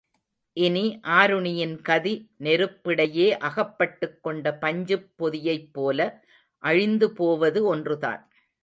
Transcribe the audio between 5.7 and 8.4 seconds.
போல அழிந்து போவது ஒன்றுதான்.